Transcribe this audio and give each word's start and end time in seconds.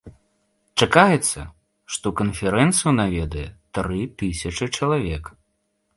Чакаецца, 0.85 1.39
што 1.95 2.07
канферэнцыю 2.23 2.95
наведае 3.03 3.47
тры 3.79 4.01
тысячы 4.23 4.65
чалавек. 4.77 5.35